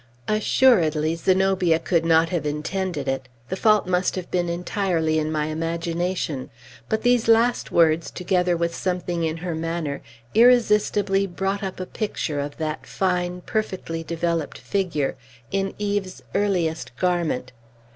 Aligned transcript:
Assuredly 0.27 1.13
Zenobia 1.13 1.77
could 1.77 2.03
not 2.03 2.29
have 2.29 2.43
intended 2.43 3.07
it, 3.07 3.27
the 3.49 3.55
fault 3.55 3.85
must 3.85 4.15
have 4.15 4.31
been 4.31 4.49
entirely 4.49 5.19
in 5.19 5.31
my 5.31 5.45
imagination. 5.45 6.49
But 6.89 7.03
these 7.03 7.27
last 7.27 7.71
words, 7.71 8.09
together 8.09 8.57
with 8.57 8.73
something 8.73 9.23
in 9.23 9.37
her 9.45 9.53
manner, 9.53 10.01
irresistibly 10.33 11.27
brought 11.27 11.61
up 11.61 11.79
a 11.79 11.85
picture 11.85 12.39
of 12.39 12.57
that 12.57 12.87
fine, 12.87 13.41
perfectly 13.41 14.01
developed 14.03 14.57
figure, 14.57 15.17
in 15.51 15.75
Eve's 15.77 16.23
earliest 16.33 16.95
garment. 16.97 17.51